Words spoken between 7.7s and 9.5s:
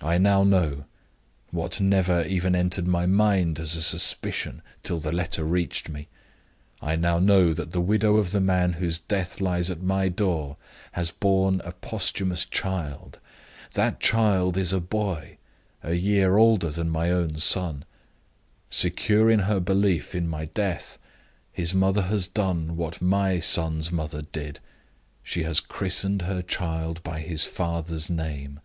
the widow of the man whose death